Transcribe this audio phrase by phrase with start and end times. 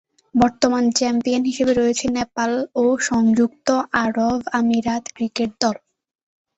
[0.35, 2.51] বর্তমান চ্যাম্পিয়ন হিসেবে রয়েছে নেপাল
[2.75, 3.67] ও সংযুক্ত
[4.03, 5.75] আরব আমিরাত ক্রিকেট দল।